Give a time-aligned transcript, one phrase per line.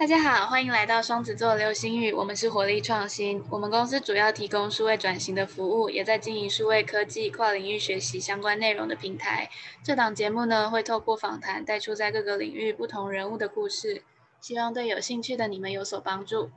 [0.00, 2.10] 大家好，欢迎来到双子座流星雨。
[2.10, 9.50] 我们是活力创新，我们公司主要提供数位转型的服务，也在经营数位科技跨领域学习相关内容的平台。
[9.84, 14.02] 这档节目呢，会透过访谈带出在各个领域不同人物的故事，
[14.40, 16.50] 希望对有兴趣的你们有所帮助。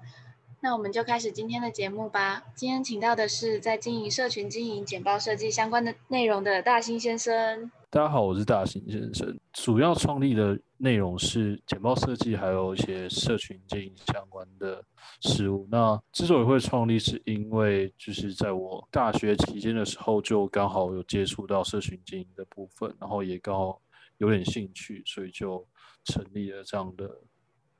[0.63, 2.41] 那我们就开始今天的节目吧。
[2.55, 7.69] 今天请到的是在经营社群、经营简报设计相关的内容的大兴先生。
[7.89, 9.37] 大家好，我是大兴先生。
[9.51, 14.81] 主要创立的内容是简报设计，还有一些社群经营相关的
[15.23, 15.67] 事物。
[15.69, 23.81] 那之所以会创立，是因为就是在我大学期间的时候，就刚好有接触到社群经营的部分，然后也刚好
[24.17, 25.67] 有点兴趣，所以就
[26.05, 27.05] 成立了这样的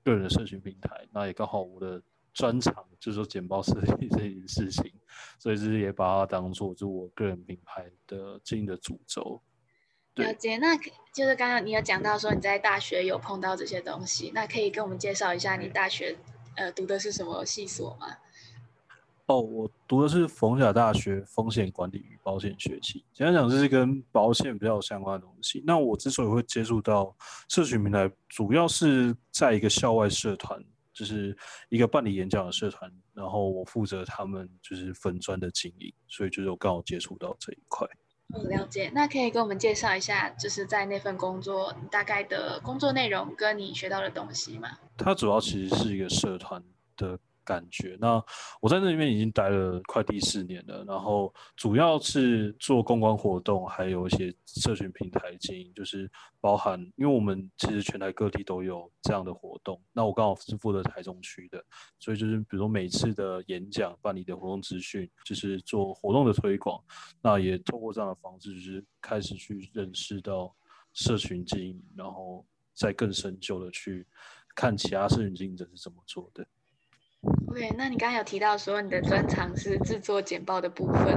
[0.04, 1.08] 个人的社群平台。
[1.14, 2.04] 那也刚好我的。
[2.34, 4.92] 专长就是说简报设计这件事情，
[5.38, 9.42] 所以是也把它当做就我个人品牌的经营的主轴。
[10.16, 10.76] 了解，那
[11.12, 16.16] 就是刚刚你有讲到说你在大学有碰到这些东西，那可以跟我们介绍一下你大学
[16.56, 18.08] 呃读的是什么系所吗？
[19.26, 25.64] 哦，我读的是逢甲大学风险管理与保险学系，简单讲就是跟保险比较相关的东西。
[25.66, 27.16] 那我之所以会接触到
[27.48, 30.64] 社群平台，主要是在一个校外社团。
[30.94, 31.36] 就是
[31.70, 37.88] 一个办理演讲的社团，然后我负责他们就是粉砖的经营，所以就是我刚好接触到这一块。
[38.36, 38.90] 嗯，了解。
[38.94, 44.78] 那可以给我们介绍一下，就是在那份工作大概的工作内容跟你学到的东西吗？
[44.98, 46.64] 它主要其实是一个社团
[46.96, 47.20] 的。
[47.46, 48.24] 感觉那
[48.62, 61.64] 我在那里面已经待了快第四年了，然后主要是做公关活动，还有一些社群平台经营，就是包含，因为我们其实全台各地都有这样的活动，那我刚好是负责台中区的，
[62.00, 66.82] 所以就是比如说每次的演讲、办理的活动资讯，就是做活动的推广，
[67.22, 70.56] 那也透过这样的方式，就是开始去认识到
[70.94, 74.08] 社群经营，然后再更深究的去
[74.56, 76.46] 看其他社群经营者是怎么做的。
[77.54, 81.16] OK，那你刚刚有提到说你的专长是制作简报的部分，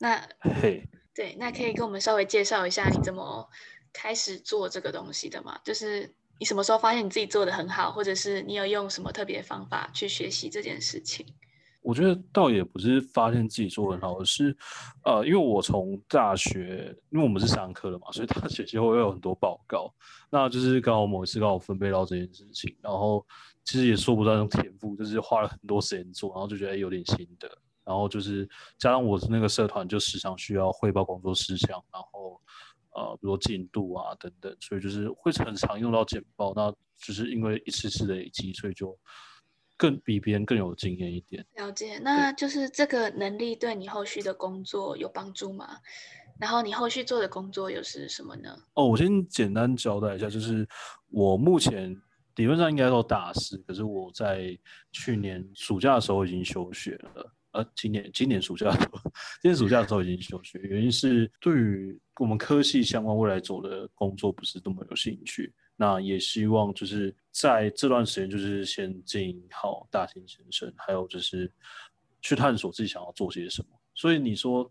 [0.00, 0.20] 那
[1.14, 3.48] 对，那可以跟我们稍微介绍一下你怎么
[3.92, 5.56] 开始做这个东西的吗？
[5.64, 11.24] 就是你什么时候发现你自己做的很好，或者是你有用什么特别方法去学习这件事情？
[11.80, 14.56] 我觉得倒也不是发现自己做很好，而是
[15.04, 19.94] 呃，因为我从大学，因为我们是商科的嘛，所以大学就会有很多报告，
[20.28, 23.24] 那就是刚好某一次刚好分配到这件事情，然后。
[23.68, 27.46] 其实也说不上那种天赋，就是花了很多时间做，然后就觉得有点心得。
[27.84, 28.48] 然后就是
[28.78, 32.40] 加上我那个社团，就时常需要汇报工作事项，然后
[32.94, 36.54] 呃，比如说进度啊等等，所以就是会很常用到简报。
[36.56, 38.98] 那就是因为一次次的累积，所以就
[39.76, 41.44] 更比别人更有经验一点。
[41.56, 45.76] 了解，那就是这个能力对你后续的工作有帮助吗？
[46.40, 48.56] 然后你后续做的工作又是什么呢？
[48.72, 50.66] 哦，我先简单交代一下，就是
[51.10, 51.94] 我目前。
[52.38, 54.56] 理论上应该都大四，可是我在
[54.92, 57.34] 去年暑假的时候已经休学了。
[57.50, 58.70] 呃，今年今年暑假，
[59.42, 65.52] 今年暑假的时候已经休学，原因是对于我们科系相关未来走的工作不是那么有兴趣。
[65.74, 71.52] 那也希望就是在这段时间，就是先经营好大兴先生，还有就是
[72.20, 73.68] 去探索自己想要做些什么。
[73.96, 74.70] 所以你说。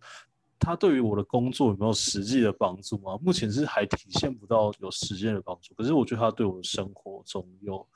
[0.59, 3.17] 它对于我的工作有没有实际的帮助吗？
[3.21, 5.73] 目前是还体现不到有实际的帮助。
[5.75, 7.87] 可是我觉得它对我的生活中有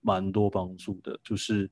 [0.00, 1.70] 蛮多帮助的，就是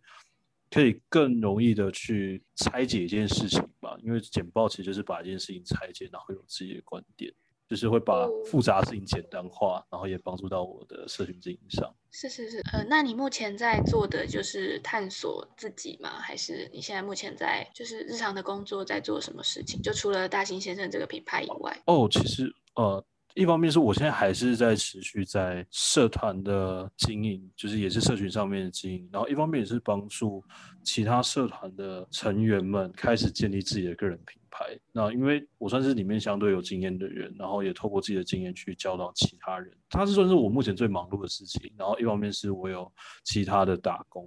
[0.71, 3.97] 可以更容易的去拆解一件事情吧。
[4.03, 7.33] 因为简报其实就是把一件事情拆解，然后有自己的观点。
[7.69, 11.93] 就是会把复杂事情简单化，然后也帮助到我的社群经营上。
[12.11, 16.11] 是是是，呃，那你目前在做的就是探索自己吗？
[16.21, 19.83] 还是你现在目前在就是日常的工作在做什么事情？
[19.83, 21.77] 就除了大兴先生这个品牌以外？
[21.87, 23.05] 哦，其实呃，
[23.35, 30.43] 一方面是我现在还是在持续在社团的经营，就是也是社群上面的经营，然后一方面也是帮助
[30.85, 34.41] 其他社团的成员们开始建立自己的个人品。
[34.57, 39.77] 牌那，因为我算是里面相对有经验的人，然后也透过自己的经验去教导其他人。
[39.91, 41.75] 他是算是我目前最忙碌的事情。
[41.77, 42.89] 然后一方面是我有
[43.25, 44.25] 其他的打工。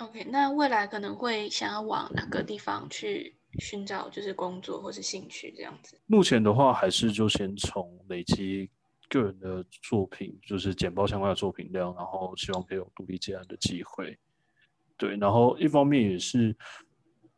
[0.00, 6.00] OK，那未来可能会想要往哪个地方去寻找，就是工作或是兴趣这样子？
[6.06, 8.70] 目前的话，还是就先从累积
[9.08, 14.16] 个人的作品，就是简报相关的作品量，然后希望可以有独立接案的机会。
[14.96, 16.56] 对，然后一方面也是，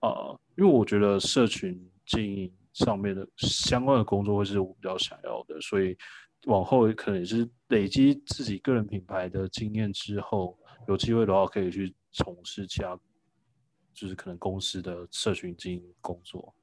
[0.00, 1.88] 呃，因为我觉得社群。
[2.04, 5.96] 经营上面的相关的工作会是我比较想要的，所以
[6.46, 10.58] 往后可能也是累积自己个人品牌的经验之后，
[10.88, 12.98] 有机会的话可以去从事其他，
[13.94, 16.54] 就是可能公司的社群经营工作。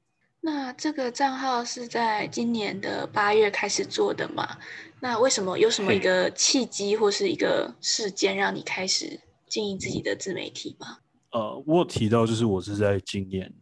[0.42, 4.56] 那这个账号是在今年的八月开始做的嘛？
[4.98, 10.98] 那为什么有什么一个契机或是一个事件让你开始经营自己的自媒体吗？
[11.32, 13.52] 呃，我有提到就是我是在今年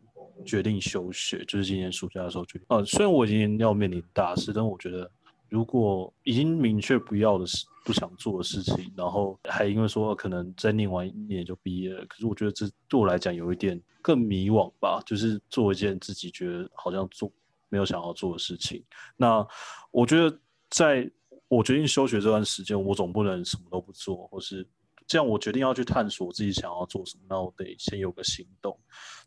[0.46, 2.66] 决定休学，就是今年暑假的时候决定。
[2.68, 5.10] 呃，虽然我已经要面临大事，但我觉得
[5.48, 17.32] 如果已经明确不要的事、不想做的事情，然后还因为说可能再念完一年就毕业了，可是我觉得这对我来讲有一点更迷惘吧，就是做一件自己觉得好像做
[17.68, 18.84] 没有想要做的事情。
[19.16, 19.46] 那
[19.90, 20.38] 我觉得
[20.70, 21.10] 在
[21.48, 24.66] 我决定休学这段时间，我总不能什么都不做，或是。
[25.06, 28.78] 这样，我决定要去探索自己想要做什么，那我得先有个行动。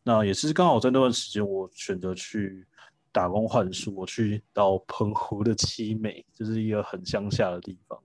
[0.04, 2.64] 那也是刚好在那段时间，我选择去
[3.12, 8.00] 打工换书，我去到澎湖的七美， 就是一个很乡下的地方，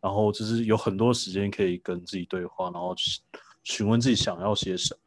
[0.00, 2.94] 然后就是有很多时间可以跟自己对话，然后
[3.64, 5.00] 询问自己想要些什么。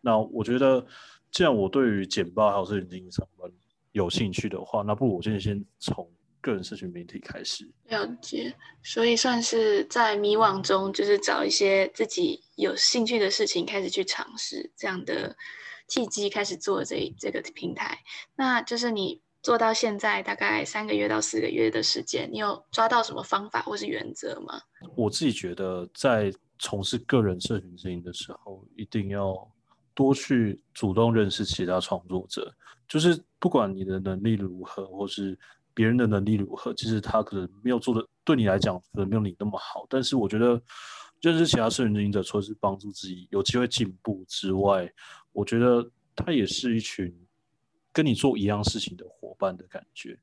[0.00, 0.84] 那我觉得，
[1.30, 3.50] 既然我对于简报还有摄影经营上班
[3.92, 6.08] 有兴趣的话，那不如我现在先从。
[6.44, 15.36] 个人社群媒体开始了解，所以算是在迷惘中，就是找一些自己有兴趣的事情开始去尝试，这样的
[15.88, 17.98] 契机开始做这这个平台。
[18.36, 24.60] 那就是你做到现在大概三个月到四个月的时间，你有抓到什么方法或是原则吗？
[24.96, 29.34] 我自己觉得，在从事个人社群经营的时候，一定要
[29.94, 32.54] 多去主动认识其他创作者，
[32.88, 35.38] 就是不管你的能力如何，或是。
[35.74, 36.74] 别人的能力如何？
[36.74, 39.86] 其实他可能没有做的，对你来讲可能没有你那么好。
[39.88, 40.60] 但是我觉得
[41.22, 44.86] 认识其他摄影经营者，除了是帮助自己有机会进步之外，
[45.32, 47.14] 我觉得他也是一群
[47.92, 50.18] 跟你做一样事情的伙伴的感觉。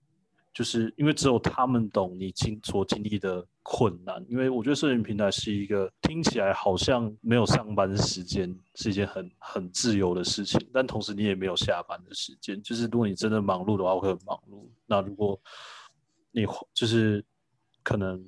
[0.52, 12.62] 就是因为只有他们懂你经所经历的困难，因为我觉得社群平台是一个听起来好像没有上班时间是一件很很自由的事情，但同时你也没有下班的时间。
[12.62, 14.68] 就是如果你真的忙碌的话，会很忙碌。
[14.88, 15.40] 那如果
[16.32, 17.24] 你就是
[17.84, 18.22] 可能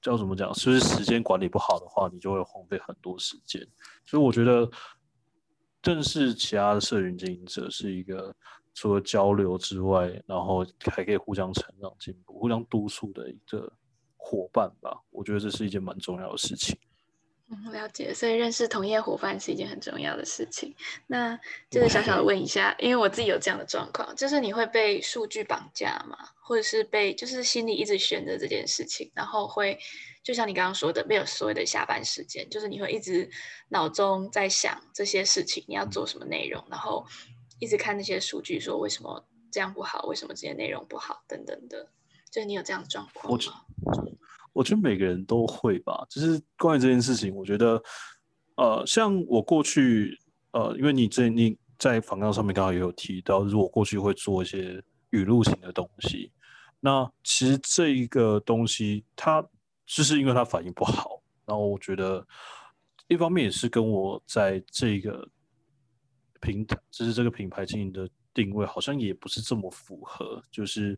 [0.00, 3.66] 叫怎么讲，就是时间管理不好的话，你就会荒废很多时间。
[4.04, 4.70] 所以我觉得
[5.82, 8.34] 正是其他的社群经营者是一个。
[8.74, 13.68] 除了交流之外，然后还可以互相成长、进步、互相督促的一个
[14.16, 14.96] 伙伴吧。
[15.10, 16.78] 我觉得这是一件蛮重要的事情。
[17.50, 18.12] 嗯，了解。
[18.12, 20.74] 所以认识同业伙伴是一件很重要的事情。
[21.06, 21.38] 那
[21.70, 26.16] 就是小小的问一下，因为我自己有这样的状况，就是你会被数据绑架吗？
[26.40, 29.78] 或者是被就是心里一直悬着这件事情，然后会
[30.22, 33.28] 就像你刚刚说的，没有所谓的下班时间，就是你会一直
[33.68, 37.06] 脑中在想这些事情，你要做什么内容，然后。
[37.60, 41.90] 一直看那些数据，说为什么这样不好，为什么这些内容不好，等等的，
[42.30, 43.64] 就是你有这样的状况吗？
[44.58, 46.04] 我觉得每个人都会吧。
[46.10, 47.80] 就是关于这件事情，我觉得，
[48.56, 50.18] 呃，像我过去，
[50.50, 56.32] 呃，因为你这你在访谈上面刚好也有提到，就是我过去会做一些语录型的东西。
[56.80, 59.40] 那其实这一个东西，它
[59.86, 62.26] 就是因为它反应不好，然后我觉得
[63.06, 65.28] 一方面也是跟我在这个。
[66.40, 70.40] 平台就是这个品牌经营的定位，好像也不是这么符合。
[70.52, 70.96] 就是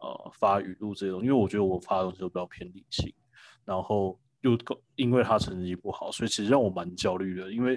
[0.00, 3.12] 呃发语录这种，因为我觉得我发的东西都比较偏理性，
[3.64, 4.56] 然后又
[4.96, 7.52] 因为他成绩不好，所以其实让我蛮焦虑的。
[7.52, 7.76] 因为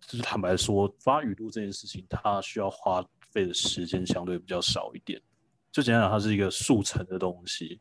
[0.00, 5.20] 就是坦白说，发语录这件事情，它需要花费的时间相对比较少一点。
[5.72, 7.80] 就简单讲，它是一个速成的东西。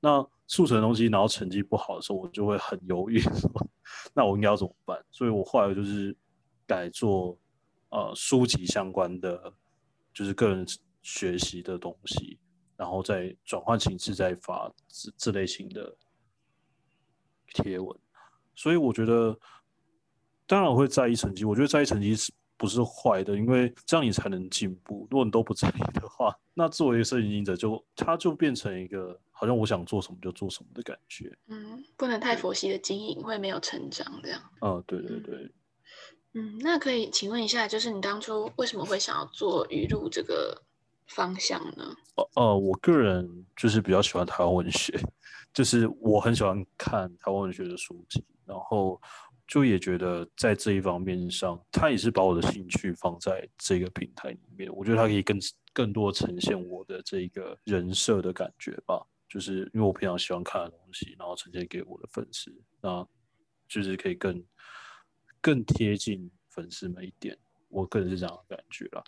[0.00, 3.50] 那速成的东西，然后成绩不好的时候，我就会很犹豫，说
[4.14, 5.02] 那我应该要怎么办？
[5.10, 6.16] 所以我后来就是
[6.66, 7.38] 改做。
[7.90, 9.54] 呃，书籍相关的
[10.12, 10.66] 就是个人
[11.02, 12.36] 学习的东西，
[12.76, 15.96] 然后再转换形式再发这这类型的
[17.48, 17.96] 贴文，
[18.54, 19.38] 所以我觉得
[20.46, 23.36] 当然会在意成绩，我觉得在意成绩是不是坏的？
[23.36, 25.06] 因为这样你才能进步。
[25.10, 31.36] 如果你都不在意的话， 那作为一个摄影者，就他就变成一个好像我想做什么就做什么的感觉。
[31.46, 34.40] 嗯，不能太佛系的经营，会没有成长这样。
[34.60, 35.52] 嗯，对对对。
[36.36, 40.62] 嗯，那可以请问一下，就是你当初为什么会想要做语录这个
[41.06, 41.94] 方向呢？
[42.16, 44.98] 呃呃，我个人就是比较喜欢台湾文学，
[45.52, 49.00] 就是我很喜欢看台湾文学的书籍，然后
[49.46, 55.38] 就也觉得在这一方面上，他也是把我的兴趣放在这个平台里面，我觉得他可以更
[55.72, 63.06] 更多呈现我的这一个人设的感觉吧，就是因为我平常喜欢看的东西，然后呈现给我的粉丝，那
[63.68, 64.44] 就是可以更。
[65.40, 67.36] 更贴近粉丝们一点，
[67.74, 69.04] 我个人是这样的感觉了。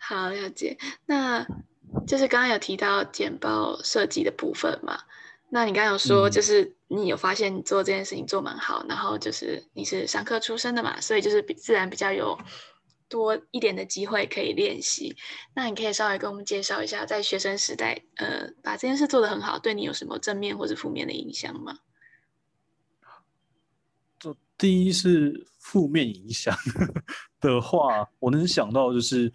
[0.00, 0.78] 好，了解。
[1.06, 1.46] 那
[2.06, 4.98] 就是刚刚有提到简报设计的部分嘛？
[5.50, 12.38] 那你刚刚有说，就是你有发现你做这件事情做蛮好，然后就是你是上课出身的嘛，所以就是比自然比较有
[13.08, 15.16] 多一点的机会可以练习。
[15.54, 21.78] 那你可以稍微跟我们介绍一下，在学生时代，呃，把这件事做得很好，对你有什么正面或者负面的影响吗？
[24.56, 26.54] 第一是负面影响
[27.40, 29.32] 的话，我能想到就是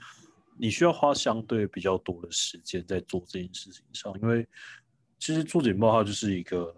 [0.60, 4.48] 你需要花相对比较多的时间在做这件事情上，因为
[5.18, 6.72] 其实做简报它就是一个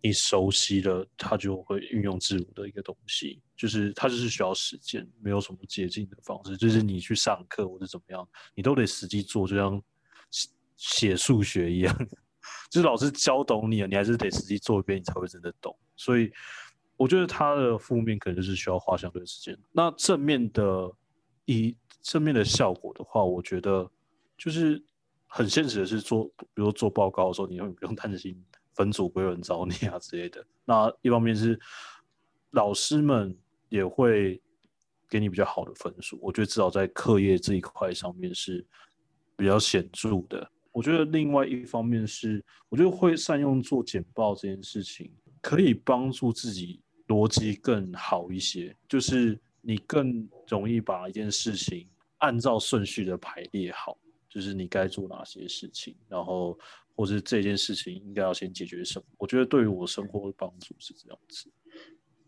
[0.00, 9.82] 你熟悉了，它就会运用自如的一个东西，就是它就是需要时间，没有什么捷径的方式，就是你去上课或者怎么样，你都得实际做，就像
[10.76, 11.92] 写数学一样，
[12.70, 16.30] 就是老师教懂你了，你还是得实际做一遍，你才会真的懂，所以。
[17.02, 19.58] 我觉得它的负面可能就是需要花相对时间。
[19.72, 20.88] 那正面的，
[21.46, 23.90] 以正面的效果的话，我觉得
[24.38, 24.80] 就是
[25.26, 28.40] 很现实的是做，比如做报告的时候，你不用担心
[28.76, 30.46] 分组会有人找你啊之类的。
[30.64, 31.58] 那一方面是
[32.52, 33.36] 老师们
[33.68, 34.40] 也会
[35.10, 38.64] 给你比较好的分数，我觉得至少在课业这一块上面是
[39.34, 40.48] 比较显著的。
[40.70, 46.80] 我觉得另外一方面是，我觉得会善用做简报这件事情，可以帮助自己。
[47.12, 51.86] 逻辑更好一些，就是你更容易把一件事情
[52.18, 56.58] 按照顺序的排列好，就是你该做哪些事情，然后
[56.96, 59.04] 或是这件事情应该要先解决什么。
[59.18, 61.52] 我觉得对于我生活的帮助是这样子。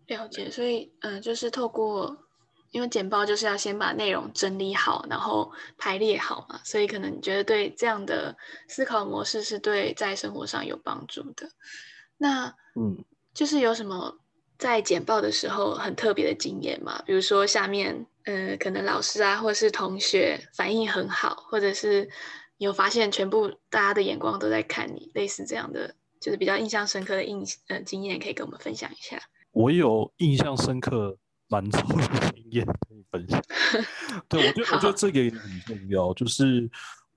[0.08, 2.14] 了解，所以嗯，就是透过，
[2.70, 8.36] 因为简报就是要先把内容整理好，然后排列好嘛，所以可能你觉得对这样的
[8.68, 11.48] 思考模式是对在生活上有帮助的。
[12.18, 14.18] 那嗯，就是有什么？
[14.56, 22.08] 在简报的时候很特别的经验嘛，比如说下面，呃，可能老师啊，或者是同学反应很好，或者是
[22.58, 29.20] 有发现全部大家的眼光都在看你，类似这样的，就是比较印象深刻的印呃经验，可以跟我们分享一下。
[29.50, 31.18] 我有印象深刻
[31.48, 33.42] 蛮多的经验可以分享。
[34.28, 36.70] 对，我觉得我觉得这个也很重要，就是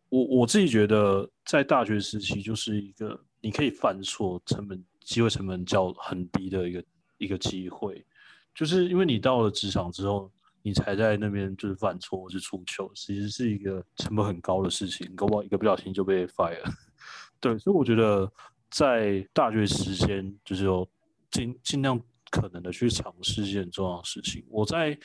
[0.10, 6.84] 我我自己觉得在大学时期就是一个你可以犯错成本机会成本较很低的一个。
[7.18, 8.06] 一个机会，
[8.54, 10.32] 就是因为你到了职场之后，
[10.62, 16.62] 你才在那边就是犯错或是出糗，其实是一个成本很高的事情，搞不好一个不小心就被 fire。
[17.40, 18.32] 对，所以我觉得
[18.70, 20.88] 在大学时间，就是有
[21.32, 24.46] 尽尽量可能的去尝试一件重要的事情。
[24.50, 24.98] 我在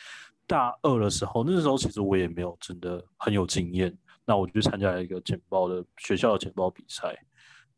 [0.47, 7.15] 大二的时候，那时候其实我也没有真的很有经验，那我就参加了一个简报的学校的简报比赛。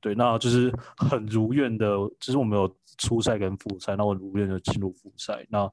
[0.05, 1.87] 对，那就是很如愿的，
[2.21, 5.47] 就是我们有初赛跟复赛，那我如愿的进入复赛。
[5.49, 5.67] 那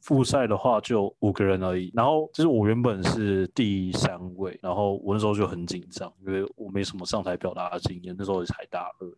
[0.00, 9.08] 复赛的话就五个人而已，然后就是我原本是第三位，然后我那时候就很紧张，因为我没什么上台表达的经验，那时候才大二。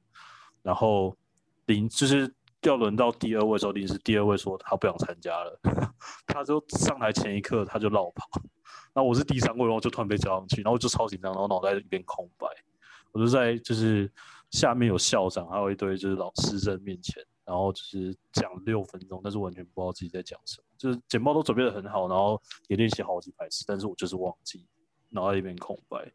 [0.62, 1.16] 然后
[1.64, 5.60] 临就是要轮到第二位的时候，临时第二位说他不想参加了，
[6.28, 8.28] 他就上台前一刻他就绕跑。
[8.94, 12.46] 那我是第三位，然后就突然被叫上去，然后就超紧张，然后脑袋一片空白，
[13.12, 14.12] 我就在就是。
[14.50, 20.64] 下面有校长，还有一堆就是老师在面前，然后就是讲六分钟，但是完全不知道自己在讲什么。
[20.76, 24.66] 就是简报都准备的很好，然后也练习好几百次，但是我就是忘记，
[25.10, 26.12] 脑袋一片空白。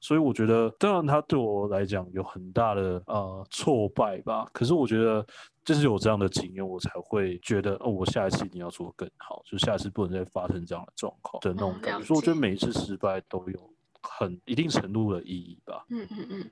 [0.00, 4.48] 所以我觉得，当然他对我来讲有很大的呃挫败吧。
[4.52, 5.26] 可是我觉得，
[5.64, 12.04] 就是有这样的经验，我才会觉得，哦，我下一次一定要做更好，就下一次不能再发生这样的状况的那种感觉。
[12.04, 15.84] 所以我觉得每一次失败都有很一定程度的意义吧。
[15.88, 16.50] 嗯嗯嗯，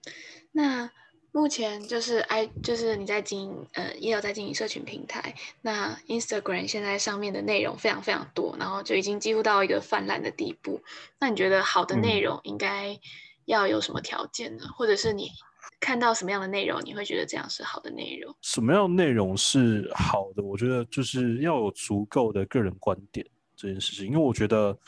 [0.52, 0.90] 那。
[1.34, 5.34] 目前就是 i 就是你在经营，呃，也有在经营社群平台。
[5.62, 10.80] 那 Instagram 现在上面的内容非常非常多，然后就已经几乎到一个泛滥的地步。
[11.18, 12.96] 那你觉得好的内容应该
[13.46, 14.64] 要有什么条件呢？
[14.76, 15.28] 或者是你
[15.80, 18.32] 看到什么样的内容，你会觉得这样是好的内容？
[18.40, 20.42] 什么样的内容是好的？
[20.44, 23.26] 我觉得就是要有足够的个人观点
[23.56, 24.78] 这件事情，因为我觉得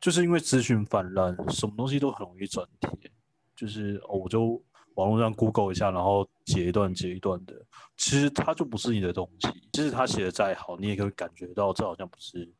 [0.00, 3.10] 就是因为资讯泛滥，什么东西都很容易转贴，
[3.54, 4.58] 就是我就。
[4.98, 7.54] 网络上 Google 一下，然后截一段截一段的，
[7.96, 9.48] 其实它就不是你的东西。
[9.72, 12.52] 即使他写的再好，你也可以感觉到这好像不是，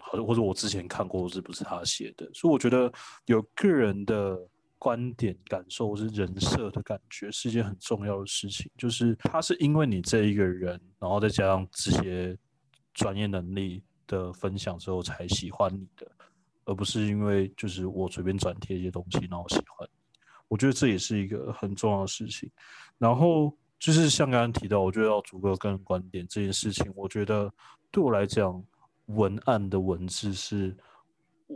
[0.00, 2.28] 好像或者我之前看过是不是他写的。
[2.34, 2.92] 所以我觉得
[3.26, 4.36] 有个人的
[4.76, 8.68] 观点、感受或是人设的感觉是一件很重要的事情。
[8.76, 12.36] 就是他是因为你这一个人，然后再加上这些
[12.92, 16.10] 专业能力的分享之后才喜欢你的，
[16.64, 19.88] 而不是因为就是我随便转贴一些东西然后喜欢。
[20.48, 22.50] 我觉得这也是一个很重要的事情，
[22.96, 27.52] 然后就是像刚刚提到，我觉得要足够个人观点这件事情，我觉得
[27.90, 28.64] 对我来讲，
[29.06, 30.74] 文案的文字是，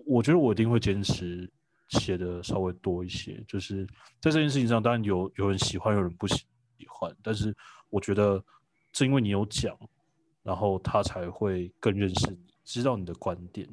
[0.05, 1.51] 我觉得我一定会坚持
[1.89, 3.43] 写的稍微多一些。
[3.49, 3.87] 就是
[4.21, 6.45] 在这件事情上，当然有有人喜欢，有人不喜
[6.87, 7.57] 欢，但是
[7.89, 8.45] 我觉得
[8.93, 9.75] 正因为你有讲，
[10.43, 13.67] 然后他才会更认识你，知道你的观点。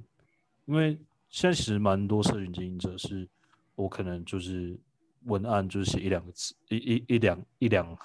[0.66, 0.98] 因为
[1.30, 3.28] 现在其实蛮多社群经营者是，
[3.76, 4.80] 我可能就是。
[5.26, 7.98] 文案就是写一两个字，一一一两一两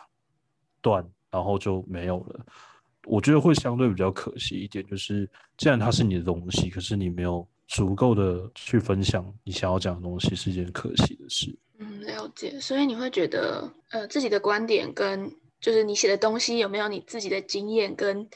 [0.80, 2.46] 段，然后就没有了。
[3.06, 11.54] 我觉得会相对比较可惜一点，就是既然它是你的东西，可是你没有足够的去分享你想要讲的东西，是一件可惜的事。
[11.78, 12.58] 嗯，了解。
[12.60, 15.30] 所以你会觉得，呃，自己的观点跟
[15.60, 18.28] 就是你写的东西有没有你自己的经验，跟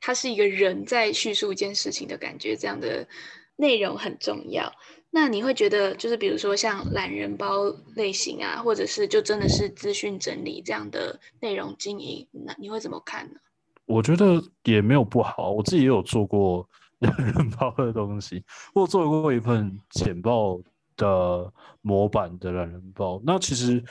[0.00, 3.06] 他是一个人在叙述一件事情的感觉，这样的
[3.56, 4.72] 内容很重要。
[5.10, 13.40] 那你会觉得，就是比如说像懒人包类型啊，或者是就真的是资讯整理这样的内容经营，那你会怎么看呢？
[13.86, 16.68] 我觉得也没有不好，我自己也有做过
[17.00, 18.44] 懒人包的东西，
[18.74, 20.60] 我做过一份简报
[20.96, 23.20] 的模板的懒人包。
[23.24, 23.82] 那其实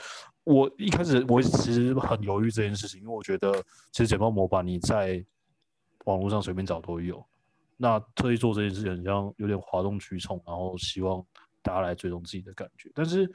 [0.44, 3.52] 我一开始我其实很犹豫这件事情，因为我觉得
[3.90, 5.24] 其实简报模板你在
[6.04, 7.24] 网络上随便找都有。
[7.76, 11.24] 那特意做这件事情，很像有点哗众取宠，然后希望
[11.62, 12.90] 大家来追踪自己的感觉。
[12.94, 13.30] 但是，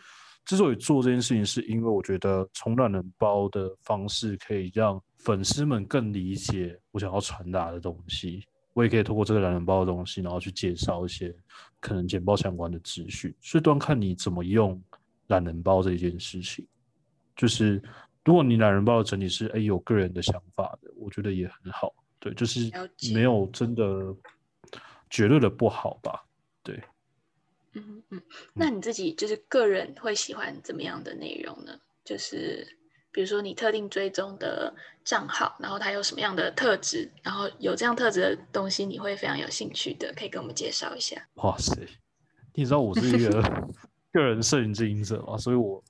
[0.45, 8.43] 之所以做这件事情，是因为我觉得从懒人包的方式可以让粉丝们更理解我想要传达的东西。
[8.73, 11.35] 我也可以通过这个懒人包的东西，然后去介绍一些
[11.79, 13.33] 可能简报相关的资讯。
[13.41, 14.81] 所以，端看你怎么用
[15.27, 16.65] 懒人包这一件事情。
[17.35, 17.81] 就是
[18.23, 21.93] 如果你懒人包的整体是哎有个人的想法的，我觉得也很好。
[22.21, 22.71] 对，就是
[23.13, 23.83] 没有真的
[25.09, 26.23] 绝对的不好吧？
[26.61, 26.79] 对，
[27.73, 28.21] 嗯嗯，
[28.53, 31.73] 那你自己就是个人会喜欢怎么样的内容呢？
[32.05, 32.77] 就是
[33.11, 34.71] 比如说你特定追踪的
[35.03, 41.19] 账号，然后它有什么样的特质，然后有这样特质的东西，你会非常有兴趣的，可以跟我们介绍一下。
[41.35, 41.75] 哇塞，
[42.53, 43.41] 你知道我是一个
[44.13, 45.83] 个人摄影经营者嘛，所以我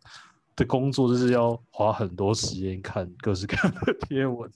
[0.55, 4.49] 的工作就是要花很多时间看各式各样的贴文。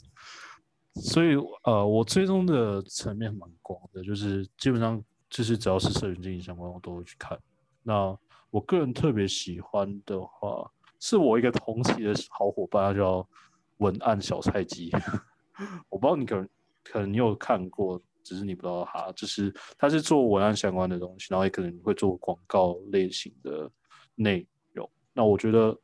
[0.96, 7.38] 所以，呃，我追踪的层面蛮广的，就是基本上就是只要是社群经营相关，我都会去看。
[7.84, 8.18] 那
[8.50, 13.28] 我个人特别喜欢的话，是我一个同期的好伙伴，他叫
[13.78, 14.90] 文案小菜鸡。
[15.90, 16.50] 我不知道你可能
[16.84, 23.70] 可能你有看过，只是你不知道他，就是他是做文案相关的东西，然后也可能会做广告类型的
[24.16, 24.90] 内容。
[25.14, 25.78] 那我觉得。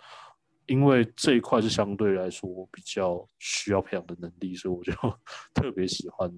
[0.72, 4.94] 因为这一块是相对来说我比较需要培养的能力，所以我就
[5.54, 6.32] 特别喜欢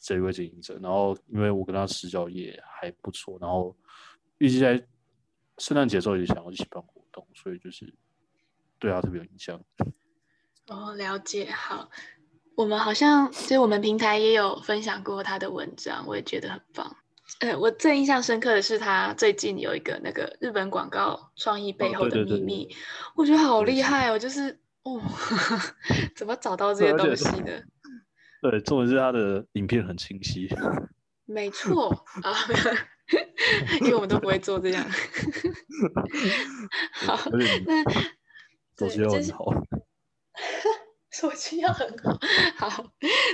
[0.00, 0.78] 这一位经营者。
[0.80, 3.76] 然后，因为我跟他私交也还不错，然后
[4.38, 4.82] 预计在
[5.58, 7.94] 圣诞节时候也想要一起办活动，所以就是
[8.78, 9.62] 对他特别有印象。
[10.68, 11.50] 哦，了解。
[11.50, 11.90] 好，
[12.56, 16.96] 我们好像其实我们平台也有分享过他的文章，我也觉得很棒。
[17.40, 22.76] 呃，我最印象深刻的是他最近有一个那个日本广告创意背后的秘密，
[23.16, 24.18] 我觉得好厉害哦！
[24.18, 25.02] 就是哦，
[26.16, 27.62] 怎么找到这些东西的？
[28.40, 30.48] 对，重点是他的影片很清晰。
[31.26, 31.88] 没错
[32.22, 32.32] 啊，
[33.80, 34.86] 因为我们都不会做这样。
[36.92, 37.82] 好，那
[38.78, 39.44] 手机要很好，
[41.10, 42.18] 手机要很好。
[42.56, 42.86] 好，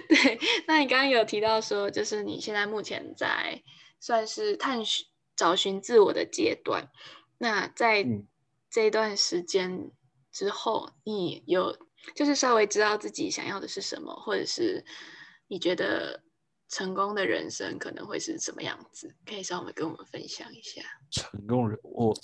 [0.09, 3.63] 对，那你刚刚有提到说，就是你现在目前在。
[4.01, 6.91] 算是探寻、找寻自我的阶段。
[7.39, 8.05] 那在
[8.71, 9.91] 这一段时间
[10.33, 11.77] 之后，你有
[12.15, 14.85] 就是稍微知道自己想要的是什么，或者是
[15.49, 16.23] 你觉得
[16.69, 19.15] 成功的人生可能会是什么样子？
[19.27, 20.83] 可以稍微跟我们分享一下。
[21.11, 22.15] 成功人，我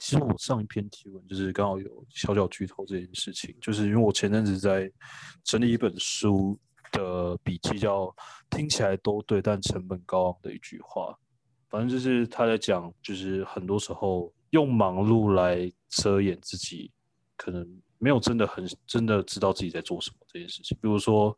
[0.00, 4.90] 其实我上一篇提问就是刚好有小小剧透这件事情，就是因为我前阵子在
[5.42, 6.58] 整理一本书。
[6.92, 8.14] 的笔记叫
[8.50, 11.18] “听起来都对，但成本高昂”的一句话，
[11.68, 16.90] 反正就是他在讲，就是很多时候用忙碌来遮掩自己，
[17.36, 17.66] 可能
[17.98, 20.76] 没有真的很真的知道自己在做什么这件事情。
[20.80, 21.36] 比如说，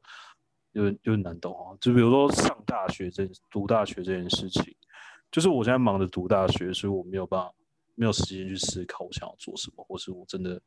[0.72, 4.74] 有有点难懂啊，就比如说上大学这读大学这件事情，
[5.32, 7.52] 就是我现在忙着读大学，所以我没有办法
[7.94, 10.60] 没有时间去思考我想要做什么，或是我真的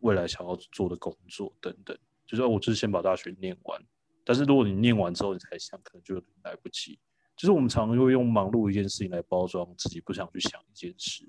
[0.00, 1.96] 未来想要做的工作等等。
[2.26, 3.80] 就是我就是先把大学念完，
[4.24, 6.98] 但是如果你念完之后你才想，可能就来不及。
[7.36, 11.28] 就是我们常常会用忙碌一件事情来包装自己不想去想一件事，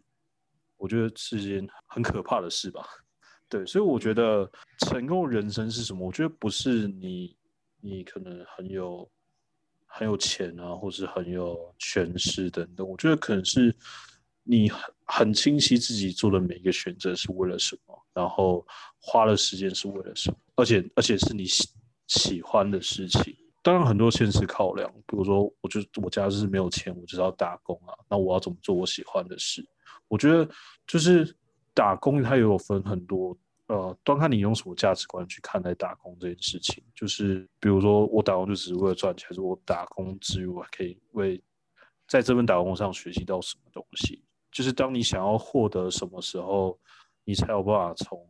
[0.78, 2.86] 我觉得是件很可怕的事吧。
[3.50, 6.06] 对，所以我觉得成功人生是什么？
[6.06, 7.36] 我觉得不是你，
[7.80, 9.10] 你可能很有
[9.86, 12.88] 很有钱啊，或是很有权势等等。
[12.88, 13.76] 我觉得可能是
[14.44, 18.00] 你很很清晰自己做的每一个选择是为了什么。
[18.14, 18.66] 然后
[19.00, 20.38] 花了时间是为了什么？
[20.56, 21.68] 而且而且是你喜
[22.08, 23.36] 喜欢的事情。
[23.64, 27.96] 当然很多现实考量，比如说，我就我家是没有钱，我就是要打工啊。
[28.10, 29.66] 那我要怎么做我喜欢的事？
[30.08, 30.48] 我觉得
[30.86, 31.36] 就是
[31.74, 33.36] 打工，它也有分很多。
[33.68, 36.84] 呃，端看你用什么价值观去看待打工这件事情。
[36.94, 41.42] 就是比如说，我打工就只是为了赚钱，还是我打工之余我可以为
[42.06, 44.22] 在这份打工上学习到什么东西？
[44.54, 46.80] 就是当你想要获得什么时候？
[47.26, 48.30] 你才有办法从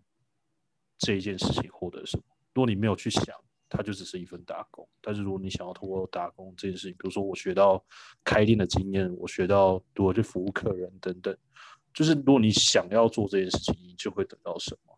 [0.99, 2.23] 这一件事情获得什么。
[2.53, 3.35] 如果你没有去想
[3.67, 4.87] 它就只是一份打工。
[5.01, 7.83] 但是如果你想要通过打工这件事情，比如说我学到
[8.23, 11.35] 开店的经验，我学到如何去服务客人等等，
[11.91, 14.95] 就是如果你想要做这件事情，你就会得到什么。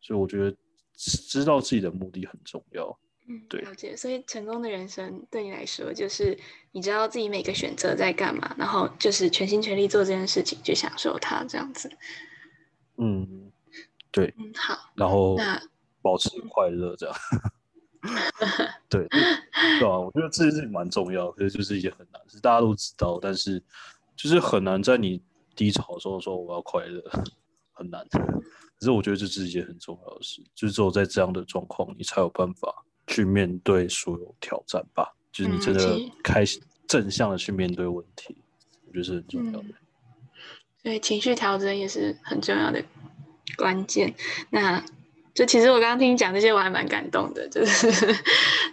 [0.00, 0.56] 所以我觉得
[0.94, 2.98] 知道自己的目的很重要。
[3.28, 3.96] 嗯，对了解。
[3.96, 6.38] 所以成功的人生对你来说，就是
[6.72, 11.90] 你知道自己每个选择在干嘛，然后就是全心全力做这件事情，去享受它，这样子。
[12.98, 13.50] 嗯，
[14.10, 14.92] 对，嗯，好。
[14.94, 15.60] 然后那
[16.00, 17.16] 保持快乐这样。
[18.88, 23.60] 对，对啊，我觉得这件事情蛮重要，可是就是一件很难，是大家都知道，但是
[24.14, 25.20] 就是很难在你
[25.56, 27.02] 低潮的时候说我要快乐，
[27.72, 28.06] 很难。
[28.78, 35.14] 可是我觉得这是一件很重要的事，就是只有在这样的状况，你才有办法去面对所有挑战吧。
[35.32, 38.36] 就是你真的开始正向的去面对问题，
[38.86, 39.68] 我觉得是很重要的。
[39.68, 39.74] 嗯
[40.82, 42.80] 所以情绪调整也是很重要的
[43.56, 44.14] 关键。
[44.50, 44.80] 那
[45.34, 47.90] 就其实我刚刚听你讲这些，我还蛮感动的，就是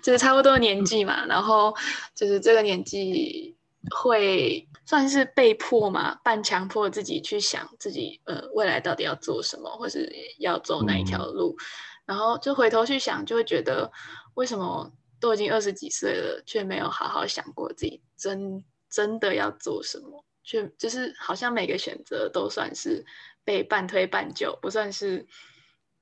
[0.03, 1.73] 就是差不多年纪嘛，然后
[2.13, 3.55] 就是这个年纪
[3.99, 11.57] 会算是被迫嘛，半强迫自己去想自己呃未来到底要做什么，或是要走哪一条路，
[12.05, 13.91] 然后就回头去想，就会觉得
[14.35, 20.25] 为什么都已经二十几岁了，却没有好好想过自己真真的要做什么。
[20.45, 23.05] 却就是好像每个选择都算是
[23.45, 25.25] 被半推半就，不算是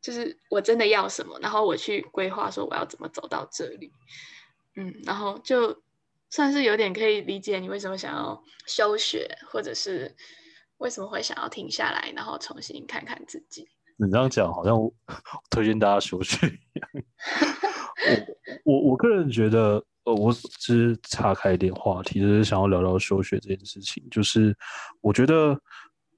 [0.02, 3.92] 就是我真的要什么，然后我去规划说我要怎么走到这里，
[4.76, 5.84] 嗯，然后就
[6.32, 10.16] 算是有点可以理解你为什么想要休学，或者是
[10.78, 13.70] 为什么会想要停下来，然后重新看看自己。
[13.98, 14.94] 你这样讲，好像我
[15.50, 17.04] 推荐大家休学一样。
[18.66, 24.04] 我我我个人觉得，呃，我只是岔开一点话题，就是想要聊聊休学这件事情。
[24.10, 24.58] 就是
[25.02, 25.56] 我觉得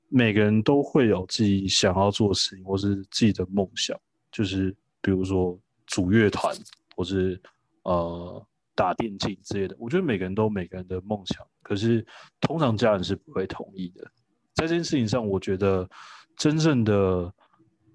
[0.08, 4.00] 每个人都会有自己想要做的事情，或是自己的梦想。
[4.32, 6.56] 就是比如说组乐团，
[6.96, 7.40] 或是
[7.84, 9.76] 呃打电竞之类的。
[9.78, 12.06] 我觉得每个人都有每个人的梦想，可是
[12.40, 14.10] 通常家人是不会同意的。
[14.56, 15.88] 在这件事情上，我觉得
[16.38, 17.34] 真正的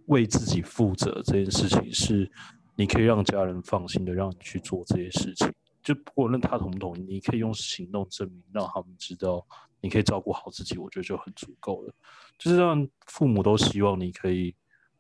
[0.09, 2.31] 为自己负责这件事情，是
[2.75, 5.51] 你可以让家人放心的让你去做这些事情。
[5.83, 9.47] 就不论他同不同意，你可以用行动证明，让他们知道
[9.81, 11.95] 你可以照顾好自己，我觉得就很足够了。
[12.37, 14.55] 就是让父母都希望你可以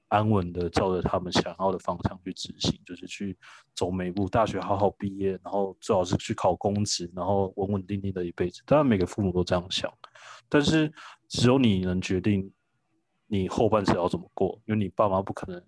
[0.08, 3.36] 安稳的照着他们想要的方向去执行，就是去
[3.74, 8.62] 走每一步，大学好好毕业，然后最好是去考公职，然后稳稳定定的一辈子。
[8.64, 9.92] 当然，每个父母都这样想，
[10.48, 10.90] 但是
[11.28, 12.50] 只有你能决定
[13.28, 15.62] 你后半生要怎么过，因为你爸妈不可能，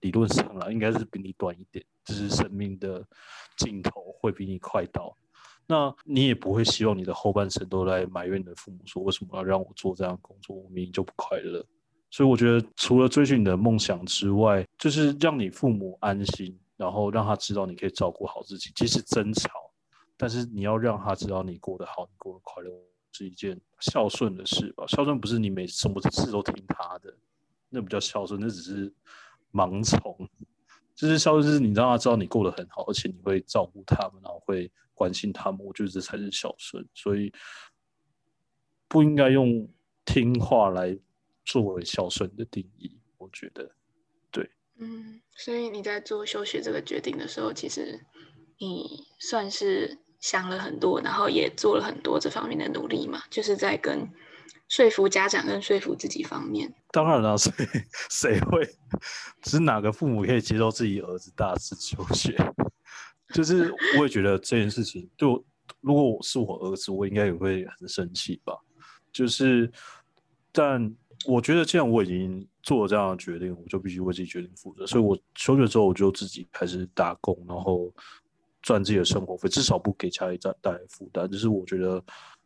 [0.00, 3.04] 理论上啦，应该是比你短一点，就是生命的
[3.56, 5.16] 尽头会比你快到。
[5.66, 11.64] 那你也不会希望你的后半生都来埋怨你的父母说为什么要让我做这样的工作，我明明就不快乐。
[12.08, 19.50] 所以我觉得除了追寻你的梦想之外，就是让你父母安心，然后让他知道你可以照顾好自己，即使争吵，
[20.16, 22.70] 但是你要让他知道你过得好，你过得快乐，
[23.16, 24.84] 是一件孝顺的事吧。
[24.86, 27.16] 孝顺不是你每什么事都听他的，
[27.70, 28.92] 那不叫孝顺，那只是
[29.52, 30.28] 盲从。
[30.94, 35.60] 就是孝顺，是你让他知道你过得很好，而且你会照顾他们，然后会关心他们。
[35.64, 37.32] 我觉得这才是孝顺，所以
[38.88, 39.68] 不应该用
[40.04, 40.98] 听话来
[41.44, 42.98] 作为孝顺的定义。
[43.18, 43.70] 我觉得，
[44.30, 48.00] 对，嗯，所以你在做休学这个决定的时候，其实
[48.58, 54.10] 你算是想了很多，然后也做了很多这方面的努力嘛，就是在跟
[54.68, 56.74] 说服家长跟说服自己方面。
[56.90, 57.52] 当然了， 谁
[58.10, 58.66] 谁会？
[59.40, 62.36] 只是哪个父母可以接受自己儿子大肆休学？
[63.32, 65.44] 就是我也觉得这件事情，对我，
[65.80, 68.52] 如果我是我儿子，我应该也会很生气吧。
[69.12, 69.70] 就是，
[70.50, 70.92] 但
[71.24, 74.84] 我觉得既然我已经做了这样的决定，我就必须为自己决定负责。
[74.88, 77.92] 所以我休学之后，我就自己开始打工，然后
[78.66, 81.30] 赚自己的生活费，至少不给家里带带来负担。
[81.30, 82.02] 就是我觉得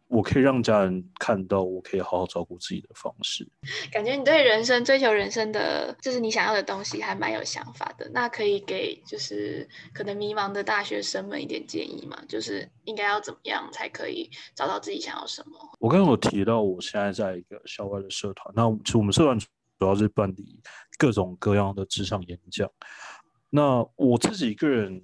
[0.07, 3.49] 我可以让家人看到我可以好好照顾自己的方式。
[3.91, 8.07] 感觉你对人生追求人生的，就是你想要的东西，还蛮有想法的。
[8.13, 12.23] 那可以给就是可能迷茫的大学生们一点建议吗？
[12.29, 15.59] 就是应该要怎么样才可以找到自己想要什么？
[15.79, 19.49] 我刚刚有提到，我现在在一个校外的社团，那其实我们社团主
[19.87, 20.61] 要是办理
[20.99, 22.71] 各种各样的职场演讲。
[23.49, 25.03] 那我自己个人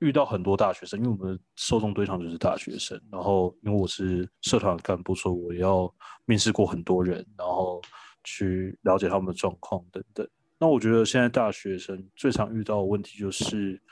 [0.00, 7.80] 遇到很多大学生，因为我们受众对象就是大学生，然后因为我是社团干部，所以我要面试过很多人，然后
[8.24, 10.28] 去了解他们的状况等等。
[10.58, 13.82] 那我觉得现在大学生最常遇到的问题就是，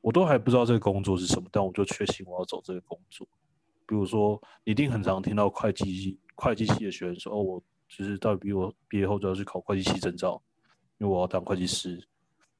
[0.00, 3.28] 我都还不知道这个工作是什么，但我就确信我要走这个工作。
[3.86, 10.42] 比如说，一定很常听到会计会计系的学生说：“哦，我就是到底比我毕业后就要去考会计系证照，
[10.96, 12.02] 因为我要当会计师。”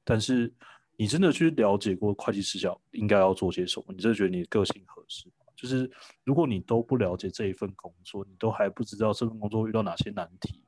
[0.05, 0.53] 但是
[0.95, 3.85] 你真的去了解过会计师小应该要做些什么？
[3.89, 5.45] 你真的觉得你的个性合适吗？
[5.55, 5.89] 就是
[6.23, 10.61] 如果你都不了解这一份工作，你都还不知道这份工作遇到哪些难题，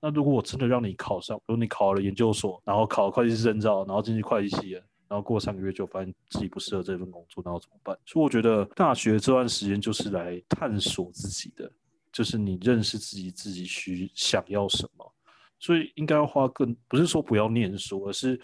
[0.00, 7.96] 那如果我真的让你考上，比如你考了研究所，然后考了会计师证照，然后进去会计系，然后过三个月就发现自己不适合这份工作，那要怎么办？
[8.06, 11.70] 所以我觉得大学这段时间就是来探索自己的，
[12.12, 15.12] 就是你认识自己，自己需想要什么。
[15.58, 18.40] 所以应该要花更，不是说不要念书，而是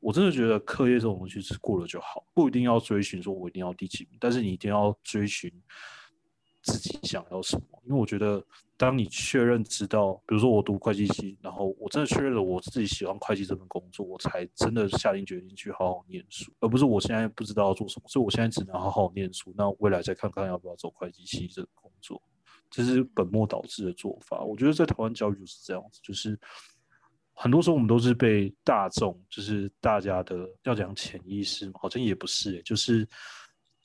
[0.00, 5.52] 我真的觉得课业这种东西是过了就好，不一定要追寻说我一定要第几名，但是你一定要追寻
[6.62, 7.62] 自己想要什么。
[7.84, 8.42] 因为我觉得，
[8.76, 22.22] 当你确认知道，比如说我读会计系，然后我真的确认了我自己喜欢会计这份工作，我才真的下定决心去好好念书，而不是我现在不知道要做什么，所以我现在只能好好念书，那未来再看看要不要走会计系这个工作。
[22.70, 24.40] 这是本末倒置的做法。
[24.42, 26.38] 我觉得在台湾教育就是这样子，就是
[27.42, 33.08] 很多时候我们都是被大众，就是大家的要讲潜意识，好像也不是，就是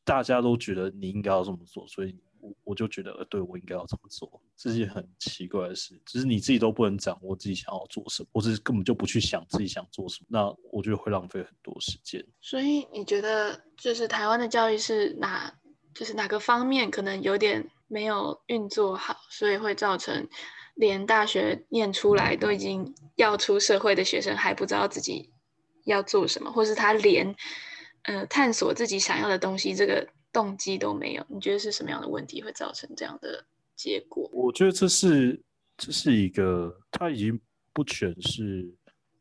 [0.04, 5.98] 大家都觉得你应该要这么做，所以我我就觉得，呃，对我应该要这么做，这是很奇怪的事。
[6.06, 12.22] 只是你自己都不能掌握自己想要做什么，或者根本就不去想自己想做什么，那我觉得会浪费很多时间。
[12.42, 15.50] 所以你觉得，就是台湾的教育是哪，
[15.94, 17.66] 就是哪个方面可能有点？
[17.88, 20.28] 没有运作好，所以会造成
[20.76, 25.32] 连大学念出来都已经要出社会的学生还不知道自己
[25.86, 27.34] 要做什么，或是他连
[28.04, 31.26] 呃探索自己想要的东西这个动机都没有。
[31.30, 34.30] 你觉得是什么样的问题会造成这样的结果？
[34.34, 35.42] 我觉得这是
[35.78, 37.40] 这是一个，他已经
[37.72, 38.70] 不全是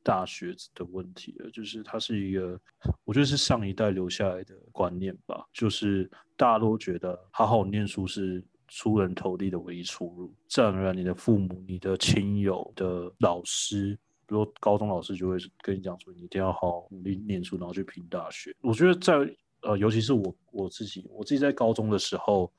[0.03, 2.61] 大学的问题了，就是它是一个，
[3.05, 8.43] 我觉得是上一代留下来的观念吧，就是大家都觉得好好念书是。
[8.69, 18.55] 出人头地的唯一出路，自然而然，你的父母、你的亲友的老师，比如高中老师就会跟你讲说，你一定要好好努力念书，然后去拼大学。
[18.61, 19.15] 我觉得在
[19.61, 22.53] 呃，尤其是我我自己，我自己在高中的时候，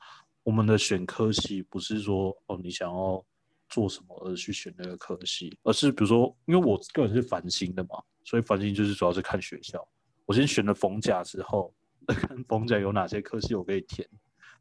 [0.43, 3.23] 我们的选科系不是说哦你想要
[3.67, 9.85] 做什么而去选那个科系，而是比如说，因为我个人是繁星的嘛，所以繁星就是主要是看学校。
[10.25, 11.73] 我先选了逢甲之后，
[12.07, 14.07] 看逢甲有哪些科系我可以填，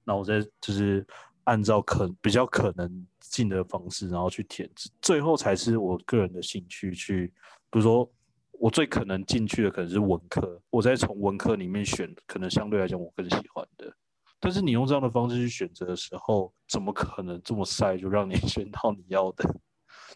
[0.04, 1.06] 那我再就是。
[1.44, 7.32] 按照可比较可能进的方式，然后去填，最后才是我个人的兴趣去。
[7.70, 8.10] 比如说，
[8.52, 13.92] 我最可能进去的可能是文科，我再从文科里面选，可能相对来讲我更喜欢的。
[14.40, 19.44] 但是你用这样的方式去选择的时候，怎么可能这么塞就让你 选到你要的？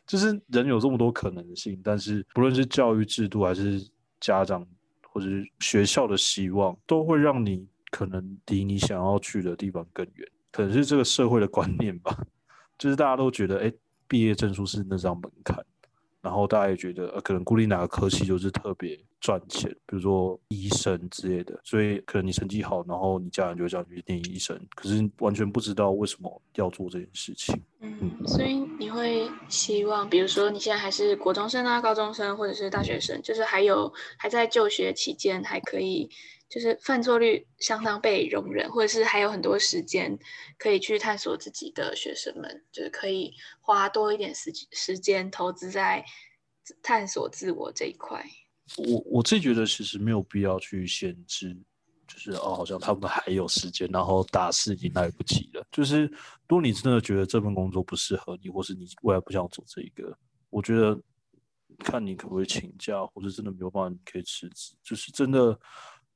[0.06, 3.86] 就是人有这么多可能性，但是不论是教育制度，还是
[4.20, 4.66] 家长
[5.10, 10.28] 或者是学校的希望，都会让你可能离你想要去的地方更远。
[10.50, 12.16] 可能是这个社会的观念吧，
[12.78, 13.72] 就是大家都觉得，哎，
[14.06, 15.64] 毕业证书是那张门槛，
[16.20, 27.54] 然后大家也觉得，呃，可能固定哪个科系就是特别赚钱，比如说医生之类的，所以可能你成绩好，然后你家人就会叫你去念医生，可是完全不知道为什么要做这件事情。
[27.80, 36.08] 嗯，所以你会希望，比如说你现在还是国中生啊、高中生或者是大学生，就是还有还在就学期间，还可以。
[36.48, 40.18] 就是犯错率相当被容忍，或者是还有很多时间
[40.56, 46.02] 可以去探索自己的学生们，就是可以花多一点时时间投资在
[46.82, 48.24] 探索自我这一块。
[48.78, 51.54] 我我自己觉得其实没有必要去限制，
[52.06, 55.62] 就是哦，好像他们还有时间，然后大事已经来不及了。
[55.70, 56.06] 就是
[56.48, 60.16] 如果你真的觉得这份工作不适合你，或是你未来不想走这一个，
[60.48, 60.98] 我觉得
[61.80, 64.74] 看你可不可以请假，或者真的没有办法，你可以辞职。
[64.82, 65.58] 就是真的。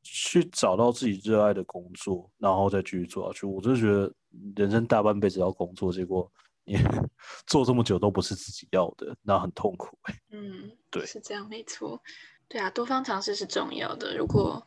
[0.03, 3.47] 去找到自己热爱的工作，然后再继续做下去。
[3.47, 4.13] 我就觉得
[4.57, 6.31] 人生大半辈子要工作，结果
[6.65, 6.75] 你
[7.47, 9.97] 做这么久都不是自己要的，那很痛苦。
[10.31, 12.03] 嗯，对，是这样，没错。
[12.49, 14.17] 对啊，多方尝试是重要的。
[14.17, 14.67] 如果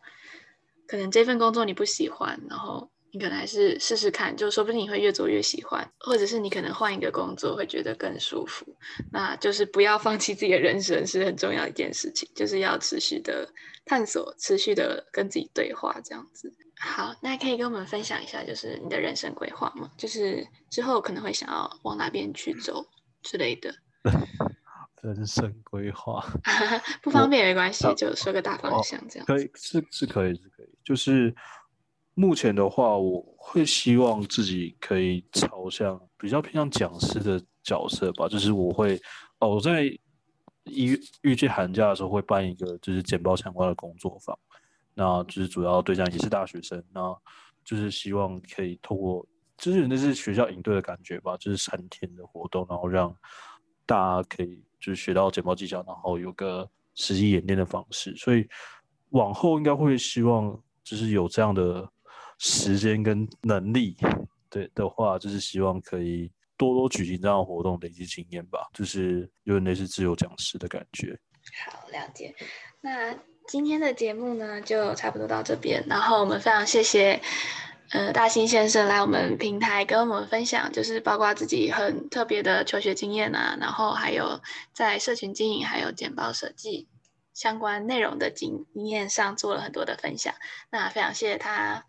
[0.88, 2.90] 可能这份工作你不喜欢，然后。
[3.16, 8.66] 你可能还是试试看，就说不定你会越做越喜欢，或者是你可能换一个工作会觉得更舒服。
[9.10, 13.48] 那就是不要放弃自己的人生是很重要一件事情，就是要持续的
[13.86, 16.54] 探索，持续的跟自己对话这样子。
[16.78, 19.90] 好，那可以跟我们分享一下，就是你的人生规划吗？
[19.96, 22.86] 就是之后可能会想要往哪边去走
[23.24, 23.74] 之类的。
[25.02, 26.22] 人生规划
[27.02, 29.26] 不方便也没关系，就说个大方向这样。
[29.26, 31.34] 可以是是可以是可以，就是。
[32.16, 38.28] 目前的话，我会希望自己可以朝向比较偏向讲师的角色吧。
[38.28, 39.00] 就是我会
[39.40, 39.84] 哦，我在
[40.64, 44.38] 预预计寒假的时候会办一个就是简报相关的工作坊，
[44.94, 47.16] 那就是主要对象也是大学生，那
[47.64, 49.24] 就是希望可以透过
[49.58, 53.16] 就是那是学校营队的感觉吧，就是三天的活动，然后让
[53.86, 58.48] 大家可以就是学到简报技巧，然后有个实际演练的方式，所以。
[59.12, 61.88] 往后应该会希望就是有这样的
[62.38, 63.96] 时间跟能力，
[64.50, 71.18] 对的话，就是希望可以多多举行这样的活动，累积经验吧，就是有点类似自由讲师的感觉。
[71.66, 72.34] 好，了解。
[72.82, 73.16] 那
[73.48, 75.84] 今天的节目呢，就差不多到这边。
[75.88, 77.22] 然后我们非常谢谢，
[77.92, 84.42] 呃，大兴先生来我们平台跟我们分享，就是包括自己很特别的求学经验啊，然后还有
[84.74, 86.88] 在社群经营还有简报设计
[87.34, 90.34] 相关内容的经验上做了很多的分享。
[90.72, 91.86] 那非常谢谢他。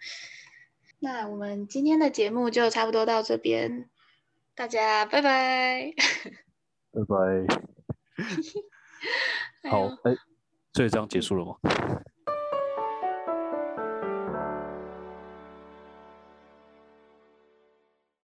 [0.98, 3.88] 那我们今天的节目就差不多到这边，
[4.54, 5.92] 大家拜拜。
[6.92, 7.46] 拜拜。
[9.70, 10.16] 好，哎，
[10.72, 11.56] 所以这样结束了吗？